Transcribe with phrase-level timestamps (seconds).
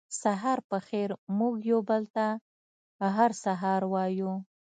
[0.21, 2.25] سهار پخېر موږ یو بل ته
[3.17, 4.31] هر سهار وایو